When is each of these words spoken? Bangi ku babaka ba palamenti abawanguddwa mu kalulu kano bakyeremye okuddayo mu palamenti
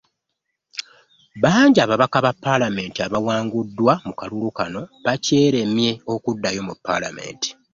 Bangi 1.41 1.81
ku 1.83 1.87
babaka 1.91 2.17
ba 2.25 2.31
palamenti 2.43 2.99
abawanguddwa 3.01 3.93
mu 4.07 4.13
kalulu 4.19 4.49
kano 4.57 4.81
bakyeremye 5.05 5.91
okuddayo 6.13 6.61
mu 6.67 6.75
palamenti 6.85 7.49